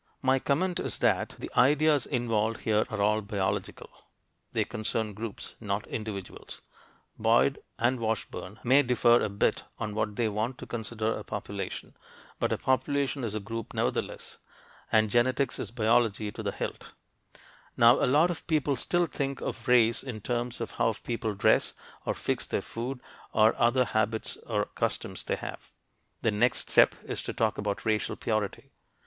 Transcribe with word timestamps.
My 0.23 0.39
comment 0.39 0.79
is 0.79 0.97
that 0.97 1.35
the 1.37 1.51
ideas 1.55 2.07
involved 2.07 2.61
here 2.61 2.87
are 2.89 2.99
all 3.03 3.21
biological: 3.21 3.87
they 4.51 4.65
concern 4.65 5.13
groups, 5.13 5.53
not 5.59 5.85
individuals. 5.85 6.59
Boyd 7.19 7.59
and 7.77 7.99
Washburn 7.99 8.59
may 8.63 8.81
differ 8.81 9.21
a 9.21 9.29
bit 9.29 9.61
on 9.77 9.93
what 9.93 10.15
they 10.15 10.27
want 10.27 10.57
to 10.57 10.65
consider 10.65 11.13
a 11.13 11.23
"population," 11.23 11.93
but 12.39 12.51
a 12.51 12.57
population 12.57 13.23
is 13.23 13.35
a 13.35 13.39
group 13.39 13.75
nevertheless, 13.75 14.39
and 14.91 15.11
genetics 15.11 15.59
is 15.59 15.69
biology 15.69 16.31
to 16.31 16.41
the 16.41 16.51
hilt. 16.51 16.93
Now 17.77 18.03
a 18.03 18.07
lot 18.09 18.31
of 18.31 18.47
people 18.47 18.75
still 18.75 19.05
think 19.05 19.39
of 19.39 19.67
race 19.67 20.01
in 20.01 20.21
terms 20.21 20.59
of 20.59 20.71
how 20.71 20.93
people 20.93 21.35
dress 21.35 21.73
or 22.07 22.15
fix 22.15 22.47
their 22.47 22.63
food 22.63 23.01
or 23.33 23.49
of 23.49 23.55
other 23.57 23.85
habits 23.85 24.35
or 24.47 24.65
customs 24.65 25.23
they 25.25 25.35
have. 25.35 25.71
The 26.23 26.31
next 26.31 26.71
step 26.71 26.95
is 27.03 27.21
to 27.21 27.33
talk 27.33 27.59
about 27.59 27.85
racial 27.85 28.15
"purity." 28.15 28.71